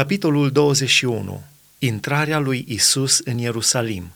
Capitolul 0.00 0.50
21. 0.50 1.42
Intrarea 1.78 2.38
lui 2.38 2.64
Isus 2.68 3.18
în 3.24 3.38
Ierusalim. 3.38 4.12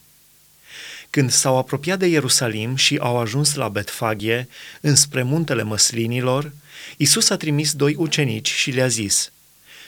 Când 1.11 1.31
s-au 1.31 1.59
apropiat 1.59 1.99
de 1.99 2.07
Ierusalim 2.07 2.77
și 2.77 2.97
au 2.97 3.19
ajuns 3.19 3.55
la 3.55 3.69
Betfaghe, 3.69 4.49
înspre 4.81 5.23
muntele 5.23 5.63
măslinilor, 5.63 6.53
Isus 6.97 7.31
a 7.31 7.37
trimis 7.37 7.73
doi 7.73 7.95
ucenici 7.95 8.51
și 8.51 8.71
le-a 8.71 8.87
zis, 8.87 9.33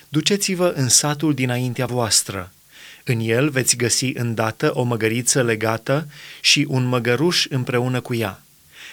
Duceți-vă 0.09 0.72
în 0.77 0.88
satul 0.88 1.35
dinaintea 1.35 1.87
voastră. 1.87 2.53
În 3.04 3.21
el 3.21 3.49
veți 3.51 3.76
găsi 3.76 4.10
îndată 4.15 4.71
o 4.74 4.83
măgăriță 4.83 5.42
legată 5.42 6.08
și 6.40 6.67
un 6.69 6.85
măgăruș 6.85 7.47
împreună 7.49 8.01
cu 8.01 8.15
ea. 8.15 8.42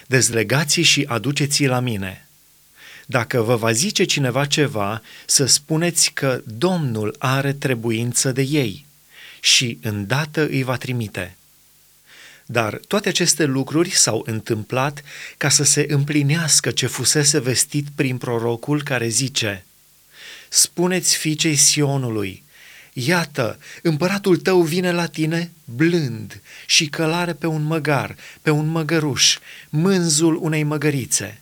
Dezlegați 0.07 0.81
și 0.81 1.05
aduceți 1.07 1.65
la 1.65 1.79
mine.” 1.79 2.27
Dacă 3.05 3.41
vă 3.41 3.55
va 3.55 3.71
zice 3.71 4.03
cineva 4.03 4.45
ceva, 4.45 5.01
să 5.25 5.45
spuneți 5.45 6.11
că 6.11 6.41
Domnul 6.45 7.15
are 7.19 7.53
trebuință 7.53 8.31
de 8.31 8.41
ei 8.41 8.85
și 9.39 9.77
îndată 9.81 10.47
îi 10.47 10.63
va 10.63 10.77
trimite. 10.77 11.35
Dar 12.45 12.79
toate 12.87 13.09
aceste 13.09 13.43
lucruri 13.43 13.89
s-au 13.89 14.23
întâmplat 14.25 15.03
ca 15.37 15.49
să 15.49 15.63
se 15.63 15.85
împlinească 15.89 16.71
ce 16.71 16.87
fusese 16.87 17.39
vestit 17.39 17.87
prin 17.95 18.17
prorocul 18.17 18.83
care 18.83 19.07
zice 19.07 19.65
Spuneți 20.49 21.17
fiicei 21.17 21.55
Sionului, 21.55 22.43
Iată, 22.93 23.59
împăratul 23.81 24.37
tău 24.37 24.61
vine 24.61 24.91
la 24.91 25.05
tine 25.05 25.51
blând 25.65 26.41
și 26.65 26.87
călare 26.87 27.33
pe 27.33 27.47
un 27.47 27.63
măgar, 27.63 28.15
pe 28.41 28.49
un 28.49 28.67
măgăruș, 28.67 29.37
mânzul 29.69 30.37
unei 30.41 30.63
măgărițe. 30.63 31.41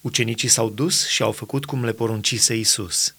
Ucenicii 0.00 0.48
s-au 0.48 0.70
dus 0.70 1.08
și 1.08 1.22
au 1.22 1.32
făcut 1.32 1.64
cum 1.64 1.84
le 1.84 1.92
poruncise 1.92 2.56
Isus. 2.56 3.14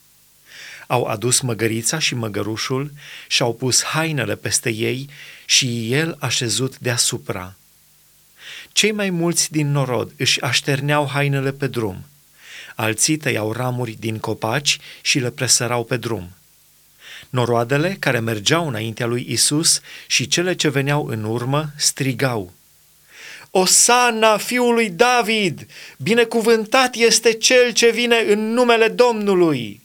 Au 0.88 1.04
adus 1.04 1.40
măgărița 1.40 2.00
și 2.00 2.16
măgărușul 2.16 2.92
și 3.28 3.42
au 3.42 3.54
pus 3.54 3.84
hainele 3.84 4.36
peste 4.36 4.70
ei 4.70 5.10
și 5.46 5.94
el 5.94 6.16
a 6.20 6.28
șezut 6.28 6.80
deasupra. 6.80 7.56
Cei 8.72 8.92
mai 8.92 9.10
mulți 9.10 9.52
din 9.52 9.72
norod 9.72 10.12
își 10.18 10.42
așterneau 10.42 11.08
hainele 11.08 11.52
pe 11.52 11.68
drum. 11.68 12.06
Alții 12.76 13.18
tăiau 13.18 13.52
ramuri 13.52 13.98
din 14.00 14.20
copaci 14.20 14.80
și 15.02 15.20
le 15.20 15.30
presărau 15.32 15.84
pe 15.84 15.98
drum. 15.98 16.32
Noroadele 17.30 17.96
care 18.00 18.20
mergeau 18.20 18.68
înaintea 18.68 19.06
lui 19.06 19.26
Isus 19.30 19.82
și 20.08 20.28
cele 20.28 20.56
ce 20.56 20.70
veneau 20.70 21.08
în 21.08 21.24
urmă 21.24 21.72
strigau– 21.78 22.54
Osana 23.52 24.38
fiului 24.38 24.90
David, 24.90 25.68
binecuvântat 25.98 26.96
este 26.96 27.34
cel 27.34 27.72
ce 27.72 27.90
vine 27.90 28.18
în 28.18 28.54
numele 28.54 28.88
Domnului. 28.88 29.82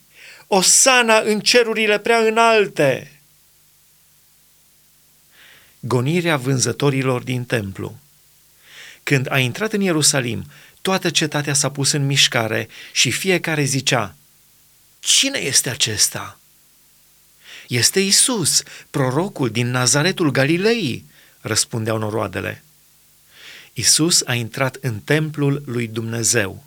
Osana 0.47 1.19
în 1.19 1.39
cerurile 1.39 1.99
prea 1.99 2.17
înalte. 2.17 3.21
Gonirea 5.79 6.37
vânzătorilor 6.37 7.23
din 7.23 7.45
templu. 7.45 7.97
Când 9.03 9.31
a 9.31 9.39
intrat 9.39 9.73
în 9.73 9.81
Ierusalim, 9.81 10.45
toată 10.81 11.09
cetatea 11.09 11.53
s-a 11.53 11.71
pus 11.71 11.91
în 11.91 12.05
mișcare 12.05 12.67
și 12.91 13.11
fiecare 13.11 13.63
zicea, 13.63 14.15
Cine 14.99 15.39
este 15.39 15.69
acesta? 15.69 16.39
Este 17.67 17.99
Isus, 17.99 18.63
prorocul 18.89 19.49
din 19.49 19.71
Nazaretul 19.71 20.31
Galilei, 20.31 21.05
răspundeau 21.41 21.97
noroadele. 21.97 22.63
Isus 23.79 24.21
a 24.25 24.33
intrat 24.33 24.77
în 24.81 24.99
templul 24.99 25.63
lui 25.65 25.87
Dumnezeu. 25.87 26.63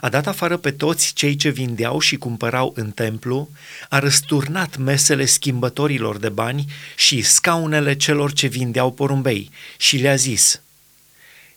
A 0.00 0.08
dat 0.08 0.26
afară 0.26 0.56
pe 0.56 0.70
toți 0.70 1.12
cei 1.12 1.36
ce 1.36 1.48
vindeau 1.48 1.98
și 1.98 2.16
cumpărau 2.16 2.72
în 2.76 2.90
templu, 2.90 3.50
a 3.88 3.98
răsturnat 3.98 4.76
mesele 4.76 5.24
schimbătorilor 5.24 6.16
de 6.16 6.28
bani 6.28 6.64
și 6.96 7.22
scaunele 7.22 7.96
celor 7.96 8.32
ce 8.32 8.46
vindeau 8.46 8.92
porumbei 8.92 9.50
și 9.76 9.96
le-a 9.96 10.14
zis, 10.14 10.60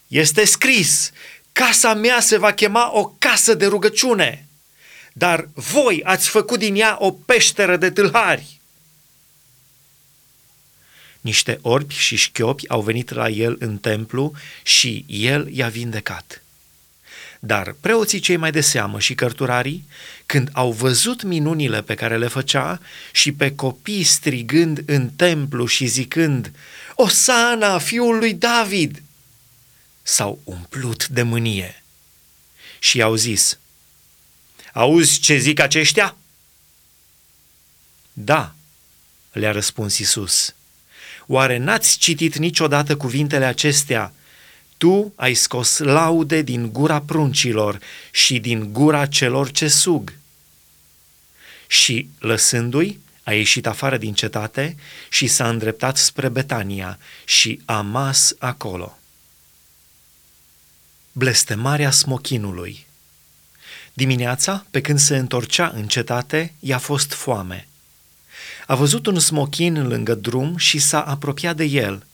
Este 0.07 0.45
scris, 0.45 1.12
casa 1.51 1.94
mea 1.94 2.19
se 2.19 2.38
va 2.38 2.53
chema 2.53 2.90
o 2.94 3.06
casă 3.18 3.53
de 3.53 3.66
rugăciune, 3.66 4.47
dar 5.13 5.50
voi 5.53 6.01
ați 6.03 6.29
făcut 6.29 6.59
din 6.59 6.75
ea 6.75 6.95
o 7.00 7.12
peșteră 7.12 7.78
de 7.78 7.90
tâlhari. 7.90 8.55
Niște 11.25 11.59
orbi 11.62 11.94
și 11.94 12.16
șchiopi 12.16 12.69
au 12.69 12.81
venit 12.81 13.12
la 13.12 13.30
el 13.30 13.56
în 13.59 13.78
templu 13.78 14.34
și 14.63 15.06
el 15.08 15.50
i-a 15.52 15.68
vindecat. 15.68 16.44
Dar 17.40 17.75
preoții 17.80 18.19
cei 18.19 18.36
mai 18.36 18.52
de 18.52 18.62
seamă 18.62 19.00
și 19.00 19.16
cărturarii, 19.16 19.88
când 20.25 20.50
au 20.53 20.72
văzut 20.72 21.24
minunile 21.24 21.81
pe 21.81 21.96
care 21.96 22.18
le 22.18 22.28
făcea 22.28 22.81
și 23.12 23.31
pe 23.31 23.56
copii 23.56 24.03
strigând 24.03 24.84
în 24.86 25.09
templu 25.09 25.66
și 25.66 25.86
zicând, 25.86 26.52
Osana, 26.96 27.78
fiul 27.78 28.18
lui 28.18 28.34
David, 28.34 29.03
s-au 30.02 30.42
umplut 30.44 31.07
de 31.07 31.22
mânie 31.22 31.84
și 32.80 32.97
i-au 32.97 33.16
zis, 33.16 33.57
Auzi 34.74 35.19
ce 35.19 35.38
zic 35.38 35.59
aceștia? 35.59 36.18
Da, 38.13 38.56
le-a 39.31 39.52
răspuns 39.52 39.97
Isus. 39.97 40.53
Oare 41.28 41.58
n-ați 41.58 41.97
citit 41.97 42.38
niciodată 42.38 42.97
cuvintele 42.97 43.46
acestea? 43.46 44.13
Tu 44.78 45.13
ai 45.16 45.34
scos 45.34 45.78
laude 45.78 46.41
din 46.41 46.72
gura 46.72 47.02
pruncilor 47.02 47.80
și 48.12 48.40
din 48.40 48.74
gura 48.74 49.06
celor 49.06 49.52
ce 49.52 49.68
sug. 49.68 50.13
Și, 51.68 52.09
lăsându-i, 52.19 53.00
a 53.24 53.34
ieșit 53.34 53.68
afară 53.68 53.97
din 53.97 54.13
cetate 54.13 54.75
și 55.09 55.28
s-a 55.28 55.50
îndreptat 55.50 55.97
spre 55.97 56.30
Betania 56.30 57.00
și 57.25 57.62
a 57.66 57.81
mas 57.81 58.36
acolo. 58.40 58.97
Blestemarea 61.12 61.92
smochinului 61.92 62.86
Dimineața, 63.94 64.66
pe 64.72 64.81
când 64.81 65.00
se 65.00 65.18
întorcea 65.18 65.72
în 65.75 65.88
cetate, 65.88 66.53
i-a 66.59 66.78
fost 66.78 67.13
foame– 67.13 67.68
a 68.66 68.76
văzut 68.76 69.06
un 69.06 69.20
smochin 69.20 69.88
lângă 69.88 70.16
drum 70.16 70.58
și 70.58 70.80
s-a 70.80 71.02
apropiat 71.02 71.56
de 71.56 71.64
el, 71.64 72.06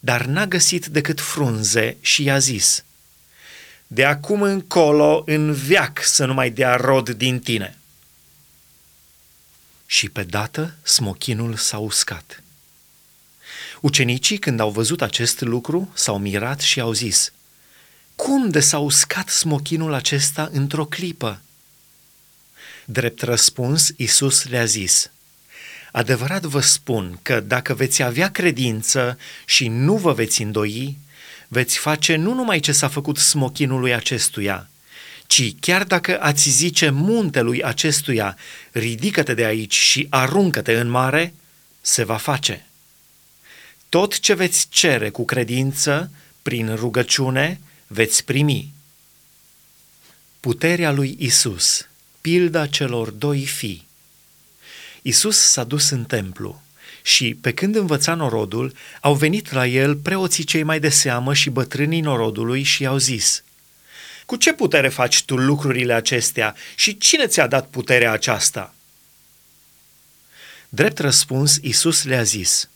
dar 0.00 0.24
n-a 0.24 0.46
găsit 0.46 0.86
decât 0.86 1.20
frunze 1.20 1.96
și 2.00 2.22
i-a 2.22 2.38
zis, 2.38 2.84
De 3.86 4.04
acum 4.04 4.42
încolo, 4.42 5.22
în 5.26 5.52
veac 5.52 6.02
să 6.02 6.24
nu 6.24 6.34
mai 6.34 6.50
dea 6.50 6.76
rod 6.76 7.10
din 7.10 7.38
tine. 7.38 7.78
Și 9.86 10.08
pe 10.08 10.22
dată 10.22 10.74
smochinul 10.82 11.56
s-a 11.56 11.78
uscat. 11.78 12.42
Ucenicii, 13.80 14.38
când 14.38 14.60
au 14.60 14.70
văzut 14.70 15.02
acest 15.02 15.40
lucru, 15.40 15.90
s-au 15.94 16.18
mirat 16.18 16.60
și 16.60 16.80
au 16.80 16.92
zis, 16.92 17.32
Cum 18.14 18.50
de 18.50 18.60
s-a 18.60 18.78
uscat 18.78 19.28
smochinul 19.28 19.92
acesta 19.92 20.48
într-o 20.52 20.84
clipă? 20.84 21.40
Drept 22.84 23.22
răspuns, 23.22 23.92
Isus 23.96 24.44
le-a 24.44 24.64
zis, 24.64 25.10
Adevărat 25.92 26.42
vă 26.42 26.60
spun 26.60 27.18
că 27.22 27.40
dacă 27.40 27.74
veți 27.74 28.02
avea 28.02 28.30
credință 28.30 29.18
și 29.46 29.68
nu 29.68 29.96
vă 29.96 30.12
veți 30.12 30.42
îndoi, 30.42 30.96
veți 31.48 31.78
face 31.78 32.16
nu 32.16 32.34
numai 32.34 32.60
ce 32.60 32.72
s-a 32.72 32.88
făcut 32.88 33.16
smochinului 33.16 33.94
acestuia, 33.94 34.68
ci 35.26 35.54
chiar 35.60 35.84
dacă 35.84 36.20
ați 36.20 36.50
zice 36.50 36.90
muntelui 36.90 37.62
acestuia, 37.62 38.36
ridică-te 38.72 39.34
de 39.34 39.44
aici 39.44 39.74
și 39.74 40.06
aruncă-te 40.10 40.72
în 40.72 40.88
mare, 40.88 41.34
se 41.80 42.04
va 42.04 42.16
face. 42.16 42.66
Tot 43.88 44.20
ce 44.20 44.34
veți 44.34 44.66
cere 44.68 45.10
cu 45.10 45.24
credință, 45.24 46.10
prin 46.42 46.74
rugăciune, 46.74 47.60
veți 47.86 48.24
primi. 48.24 48.72
Puterea 50.40 50.90
lui 50.92 51.16
Isus, 51.18 51.88
pilda 52.20 52.66
celor 52.66 53.10
doi 53.10 53.46
fii. 53.46 53.88
Isus 55.02 55.38
s-a 55.38 55.64
dus 55.64 55.90
în 55.90 56.04
templu 56.04 56.62
și, 57.02 57.36
pe 57.40 57.52
când 57.52 57.76
învăța 57.76 58.14
norodul, 58.14 58.74
au 59.00 59.14
venit 59.14 59.52
la 59.52 59.66
el 59.66 59.96
preoții 59.96 60.44
cei 60.44 60.62
mai 60.62 60.80
de 60.80 60.88
seamă 60.88 61.34
și 61.34 61.50
bătrânii 61.50 62.00
norodului 62.00 62.62
și 62.62 62.82
i-au 62.82 62.96
zis, 62.96 63.42
Cu 64.26 64.36
ce 64.36 64.52
putere 64.52 64.88
faci 64.88 65.24
tu 65.24 65.36
lucrurile 65.36 65.92
acestea 65.92 66.54
și 66.74 66.98
cine 66.98 67.26
ți-a 67.26 67.46
dat 67.46 67.68
puterea 67.68 68.12
aceasta?" 68.12 68.74
Drept 70.68 70.98
răspuns, 70.98 71.58
Isus 71.62 72.04
le-a 72.04 72.22
zis, 72.22 72.68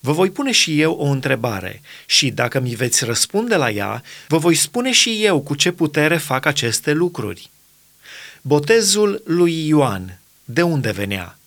Vă 0.00 0.12
voi 0.12 0.30
pune 0.30 0.52
și 0.52 0.80
eu 0.80 0.92
o 0.92 1.04
întrebare 1.04 1.82
și 2.06 2.30
dacă 2.30 2.60
mi 2.60 2.74
veți 2.74 3.04
răspunde 3.04 3.56
la 3.56 3.70
ea, 3.70 4.02
vă 4.28 4.38
voi 4.38 4.54
spune 4.54 4.92
și 4.92 5.24
eu 5.24 5.40
cu 5.40 5.54
ce 5.54 5.70
putere 5.70 6.16
fac 6.16 6.44
aceste 6.44 6.92
lucruri. 6.92 7.50
Botezul 8.42 9.22
lui 9.24 9.66
Ioan 9.66 10.18
de 10.44 10.62
unde 10.62 10.90
venea? 10.90 11.38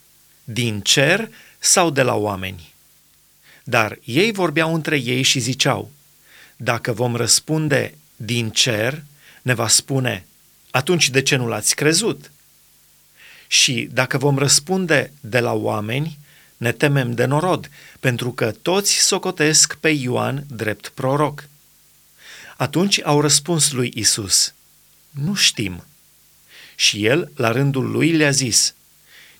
Din 0.43 0.81
cer 0.81 1.29
sau 1.59 1.89
de 1.89 2.01
la 2.01 2.15
oameni? 2.15 2.73
Dar 3.63 3.99
ei 4.03 4.31
vorbeau 4.31 4.73
între 4.73 4.97
ei 4.99 5.21
și 5.21 5.39
ziceau, 5.39 5.91
dacă 6.55 6.91
vom 6.91 7.15
răspunde 7.15 7.97
din 8.15 8.49
cer, 8.49 9.03
ne 9.41 9.53
va 9.53 9.67
spune, 9.67 10.25
atunci 10.71 11.09
de 11.09 11.21
ce 11.21 11.35
nu 11.35 11.47
l-ați 11.47 11.75
crezut? 11.75 12.31
Și 13.47 13.89
dacă 13.91 14.17
vom 14.17 14.37
răspunde 14.37 15.11
de 15.19 15.39
la 15.39 15.53
oameni, 15.53 16.17
ne 16.57 16.71
temem 16.71 17.13
de 17.13 17.25
norod, 17.25 17.69
pentru 17.99 18.31
că 18.31 18.51
toți 18.51 18.93
socotesc 18.93 19.75
pe 19.75 19.89
Ioan 19.89 20.43
drept 20.47 20.87
proroc. 20.87 21.47
Atunci 22.57 23.01
au 23.03 23.21
răspuns 23.21 23.71
lui 23.71 23.91
Isus: 23.95 24.53
Nu 25.09 25.33
știm. 25.33 25.83
Și 26.75 27.05
el, 27.05 27.31
la 27.35 27.51
rândul 27.51 27.91
lui, 27.91 28.11
le-a 28.11 28.31
zis: 28.31 28.73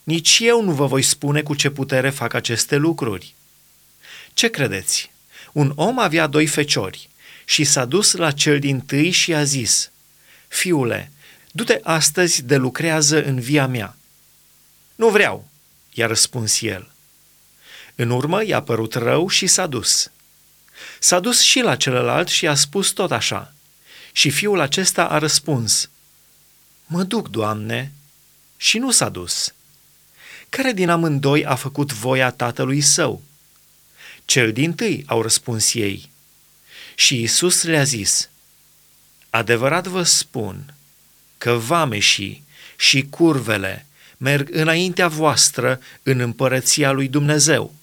Nici 0.08 0.40
eu 0.42 0.62
nu 0.62 0.72
vă 0.72 0.86
voi 0.86 1.02
spune 1.02 1.42
cu 1.42 1.56
ce 1.56 1.70
putere 1.70 2.10
fac 2.10 2.34
aceste 2.34 2.76
lucruri. 2.76 3.34
Ce 4.34 4.48
credeți? 4.48 5.12
Un 5.52 5.72
om 5.76 6.00
avea 6.00 6.28
doi 6.28 6.48
feciori 6.48 7.10
și 7.46 7.64
s-a 7.64 7.86
dus 7.86 8.12
la 8.12 8.32
cel 8.32 8.60
din 8.60 8.80
tâi 8.80 9.12
și 9.12 9.34
a 9.34 9.44
zis: 9.44 9.92
Fiule, 10.48 11.12
du-te 11.52 11.80
astăzi 11.84 12.44
de 12.44 12.56
lucrează 12.56 13.24
în 13.24 13.40
via 13.40 13.68
mea. 13.68 13.96
Nu 14.96 15.10
vreau, 15.10 15.48
i-a 15.94 16.08
răspuns 16.08 16.62
el. 16.62 16.92
În 17.96 18.10
urmă 18.10 18.46
i-a 18.46 18.62
părut 18.62 18.94
rău 18.94 19.28
și 19.28 19.48
s-a 19.48 19.68
dus. 19.68 20.12
S-a 21.00 21.20
dus 21.20 21.42
și 21.42 21.60
la 21.60 21.76
celălalt 21.76 22.28
și 22.28 22.48
a 22.48 22.56
spus 22.56 22.90
tot 22.90 23.12
așa. 23.12 23.54
Și 24.12 24.30
fiul 24.30 24.60
acesta 24.60 25.06
a 25.06 25.18
răspuns, 25.18 25.90
Mă 26.86 27.04
duc, 27.04 27.30
Doamne, 27.30 27.92
și 28.58 28.78
nu 28.78 28.92
s-a 28.92 29.10
dus. 29.10 29.52
Care 30.50 30.72
din 30.72 30.90
amândoi 30.90 31.46
a 31.46 31.56
făcut 31.56 31.94
voia 31.94 32.32
tatălui 32.32 32.82
său? 32.82 33.22
Cel 34.26 34.52
din 34.52 34.74
tâi, 34.74 35.04
au 35.08 35.22
răspuns 35.22 35.74
ei. 35.74 36.10
Și 36.96 37.22
Isus 37.22 37.64
le-a 37.64 37.84
zis, 37.84 38.30
Adevărat 39.30 39.88
vă 39.88 40.04
spun 40.04 40.74
că 41.38 41.52
vameșii 41.52 42.44
și 42.78 43.08
curvele 43.10 43.86
merg 44.18 44.48
înaintea 44.52 45.08
voastră 45.08 45.80
în 46.04 46.20
împărăția 46.20 46.92
lui 46.92 47.08
Dumnezeu, 47.08 47.74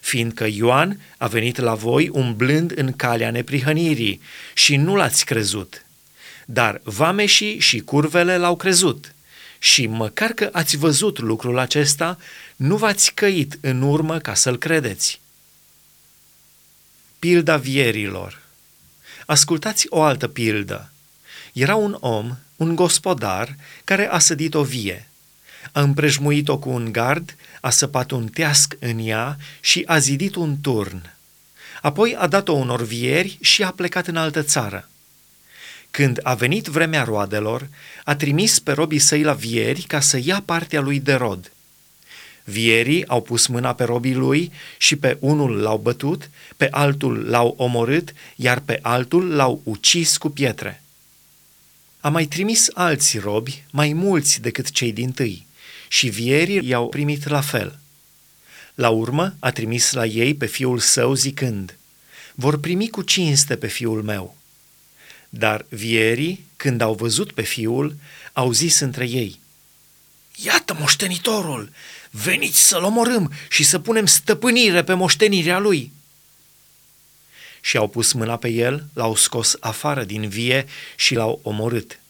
fiindcă 0.00 0.46
Ioan 0.50 1.00
a 1.16 1.26
venit 1.26 1.58
la 1.58 1.74
voi 1.74 2.08
umblând 2.08 2.72
în 2.74 2.92
calea 2.92 3.30
neprihănirii 3.30 4.20
și 4.54 4.76
nu 4.76 4.96
l-ați 4.96 5.24
crezut, 5.24 5.84
dar 6.44 6.80
vameșii 6.84 7.58
și 7.58 7.78
curvele 7.80 8.36
l-au 8.36 8.56
crezut. 8.56 9.14
Și 9.66 9.86
măcar 9.86 10.32
că 10.32 10.48
ați 10.52 10.76
văzut 10.76 11.18
lucrul 11.18 11.58
acesta, 11.58 12.18
nu 12.56 12.76
v-ați 12.76 13.12
căit 13.14 13.58
în 13.60 13.82
urmă 13.82 14.18
ca 14.18 14.34
să-l 14.34 14.58
credeți. 14.58 15.20
Pilda 17.18 17.56
vierilor 17.56 18.40
Ascultați 19.26 19.86
o 19.88 20.02
altă 20.02 20.28
pildă. 20.28 20.90
Era 21.52 21.74
un 21.74 21.96
om, 22.00 22.36
un 22.56 22.74
gospodar, 22.74 23.56
care 23.84 24.08
a 24.08 24.18
sădit 24.18 24.54
o 24.54 24.62
vie. 24.62 25.08
A 25.72 25.80
împrejmuit-o 25.80 26.58
cu 26.58 26.68
un 26.68 26.92
gard, 26.92 27.36
a 27.60 27.70
săpat 27.70 28.10
un 28.10 28.26
teasc 28.26 28.76
în 28.78 28.98
ea 29.06 29.36
și 29.60 29.82
a 29.86 29.98
zidit 29.98 30.34
un 30.34 30.60
turn. 30.60 31.14
Apoi 31.82 32.16
a 32.16 32.26
dat-o 32.26 32.52
unor 32.52 32.82
vieri 32.82 33.38
și 33.40 33.62
a 33.62 33.70
plecat 33.70 34.06
în 34.06 34.16
altă 34.16 34.42
țară. 34.42 34.88
Când 35.96 36.20
a 36.22 36.34
venit 36.34 36.66
vremea 36.66 37.02
roadelor, 37.02 37.68
a 38.04 38.16
trimis 38.16 38.58
pe 38.58 38.72
robii 38.72 38.98
săi 38.98 39.22
la 39.22 39.32
vieri 39.32 39.82
ca 39.82 40.00
să 40.00 40.20
ia 40.22 40.42
partea 40.44 40.80
lui 40.80 41.00
de 41.00 41.14
rod. 41.14 41.52
Vierii 42.44 43.06
au 43.06 43.22
pus 43.22 43.46
mâna 43.46 43.74
pe 43.74 43.84
robii 43.84 44.14
lui 44.14 44.52
și 44.78 44.96
pe 44.96 45.16
unul 45.20 45.60
l-au 45.60 45.78
bătut, 45.78 46.30
pe 46.56 46.68
altul 46.70 47.28
l-au 47.28 47.54
omorât, 47.56 48.12
iar 48.34 48.60
pe 48.60 48.78
altul 48.82 49.34
l-au 49.34 49.60
ucis 49.64 50.16
cu 50.16 50.28
pietre. 50.28 50.82
A 52.00 52.08
mai 52.08 52.24
trimis 52.24 52.68
alți 52.74 53.18
robi, 53.18 53.64
mai 53.70 53.92
mulți 53.92 54.40
decât 54.40 54.70
cei 54.70 54.92
din 54.92 55.12
tâi, 55.12 55.46
și 55.88 56.08
vierii 56.08 56.68
i-au 56.68 56.88
primit 56.88 57.28
la 57.28 57.40
fel. 57.40 57.78
La 58.74 58.88
urmă 58.88 59.34
a 59.38 59.50
trimis 59.50 59.92
la 59.92 60.06
ei 60.06 60.34
pe 60.34 60.46
fiul 60.46 60.78
său 60.78 61.14
zicând, 61.14 61.78
vor 62.34 62.60
primi 62.60 62.88
cu 62.88 63.02
cinste 63.02 63.56
pe 63.56 63.66
fiul 63.66 64.02
meu. 64.02 64.36
Dar 65.28 65.64
vierii, 65.68 66.46
când 66.56 66.80
au 66.80 66.94
văzut 66.94 67.32
pe 67.32 67.42
fiul, 67.42 67.96
au 68.32 68.52
zis 68.52 68.78
între 68.78 69.08
ei, 69.08 69.40
Iată 70.36 70.76
moștenitorul, 70.78 71.70
veniți 72.10 72.68
să-l 72.68 72.82
omorâm 72.82 73.32
și 73.48 73.62
să 73.62 73.78
punem 73.78 74.06
stăpânire 74.06 74.84
pe 74.84 74.94
moștenirea 74.94 75.58
lui. 75.58 75.92
Și 77.60 77.76
au 77.76 77.88
pus 77.88 78.12
mâna 78.12 78.36
pe 78.36 78.48
el, 78.48 78.84
l-au 78.92 79.14
scos 79.14 79.56
afară 79.60 80.04
din 80.04 80.28
vie 80.28 80.66
și 80.96 81.14
l-au 81.14 81.40
omorât. 81.42 82.00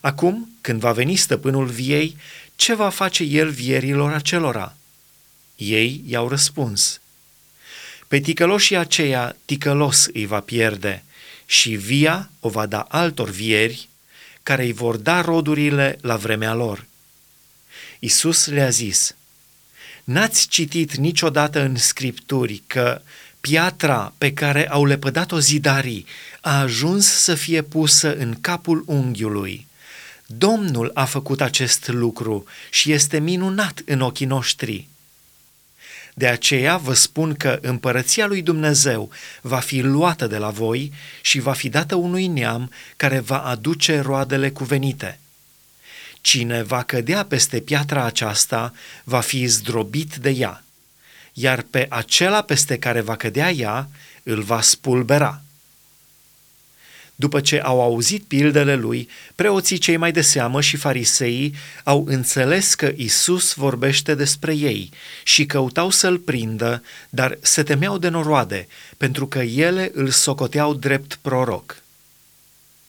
Acum, 0.00 0.56
când 0.60 0.80
va 0.80 0.92
veni 0.92 1.16
stăpânul 1.16 1.66
viei, 1.66 2.16
ce 2.56 2.74
va 2.74 2.88
face 2.88 3.22
el 3.22 3.50
vierilor 3.50 4.12
acelora? 4.12 4.76
Ei 5.56 6.02
i-au 6.06 6.28
răspuns. 6.28 7.00
Pe 8.08 8.20
ticăloșii 8.20 8.76
aceia 8.76 9.36
ticălos 9.44 10.06
îi 10.12 10.26
va 10.26 10.40
pierde 10.40 11.04
și 11.50 11.70
via 11.70 12.30
o 12.40 12.48
va 12.48 12.66
da 12.66 12.80
altor 12.80 13.30
vieri 13.30 13.88
care 14.42 14.64
îi 14.64 14.72
vor 14.72 14.96
da 14.96 15.20
rodurile 15.20 15.98
la 16.00 16.16
vremea 16.16 16.54
lor. 16.54 16.86
Isus 17.98 18.46
le-a 18.46 18.68
zis, 18.68 19.14
N-ați 20.04 20.48
citit 20.48 20.94
niciodată 20.94 21.60
în 21.60 21.76
Scripturi 21.76 22.62
că 22.66 23.00
piatra 23.40 24.12
pe 24.18 24.32
care 24.32 24.68
au 24.68 24.84
lepădat-o 24.84 25.38
zidarii 25.38 26.06
a 26.40 26.60
ajuns 26.60 27.06
să 27.06 27.34
fie 27.34 27.62
pusă 27.62 28.16
în 28.16 28.40
capul 28.40 28.84
unghiului. 28.86 29.66
Domnul 30.26 30.90
a 30.94 31.04
făcut 31.04 31.40
acest 31.40 31.88
lucru 31.88 32.44
și 32.70 32.92
este 32.92 33.18
minunat 33.18 33.82
în 33.84 34.00
ochii 34.00 34.26
noștri. 34.26 34.88
De 36.20 36.28
aceea 36.28 36.76
vă 36.76 36.94
spun 36.94 37.34
că 37.34 37.58
împărăția 37.62 38.26
lui 38.26 38.42
Dumnezeu 38.42 39.10
va 39.40 39.58
fi 39.58 39.80
luată 39.80 40.26
de 40.26 40.36
la 40.36 40.50
voi 40.50 40.92
și 41.20 41.38
va 41.38 41.52
fi 41.52 41.68
dată 41.68 41.94
unui 41.94 42.26
neam 42.26 42.70
care 42.96 43.18
va 43.18 43.38
aduce 43.38 44.00
roadele 44.00 44.50
cuvenite. 44.50 45.18
Cine 46.20 46.62
va 46.62 46.82
cădea 46.82 47.24
peste 47.24 47.60
piatra 47.60 48.04
aceasta 48.04 48.72
va 49.04 49.20
fi 49.20 49.46
zdrobit 49.46 50.14
de 50.14 50.30
ea, 50.30 50.64
iar 51.32 51.62
pe 51.62 51.86
acela 51.90 52.42
peste 52.42 52.78
care 52.78 53.00
va 53.00 53.16
cădea 53.16 53.50
ea 53.50 53.88
îl 54.22 54.42
va 54.42 54.60
spulbera. 54.60 55.42
După 57.20 57.40
ce 57.40 57.60
au 57.60 57.82
auzit 57.82 58.22
pildele 58.22 58.74
lui, 58.74 59.08
preoții 59.34 59.78
cei 59.78 59.96
mai 59.96 60.12
de 60.12 60.20
seamă 60.20 60.60
și 60.60 60.76
fariseii 60.76 61.54
au 61.84 62.04
înțeles 62.08 62.74
că 62.74 62.92
Isus 62.96 63.54
vorbește 63.54 64.14
despre 64.14 64.54
ei 64.54 64.90
și 65.22 65.46
căutau 65.46 65.90
să-l 65.90 66.18
prindă, 66.18 66.82
dar 67.10 67.38
se 67.40 67.62
temeau 67.62 67.98
de 67.98 68.08
noroade, 68.08 68.66
pentru 68.96 69.26
că 69.26 69.38
ele 69.38 69.90
îl 69.94 70.08
socoteau 70.08 70.74
drept 70.74 71.18
proroc. 71.22 71.76